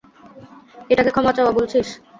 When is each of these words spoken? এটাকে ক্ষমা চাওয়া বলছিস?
এটাকে 0.89 1.11
ক্ষমা 1.11 1.31
চাওয়া 1.33 1.51
বলছিস? 1.57 1.87